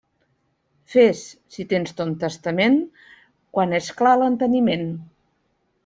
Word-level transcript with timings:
Fes, 0.93 1.21
si 1.57 1.65
tens 1.75 1.93
ton 2.01 2.15
testament, 2.25 2.81
quan 3.59 3.79
és 3.83 3.93
clar 4.01 4.19
l'enteniment. 4.23 4.93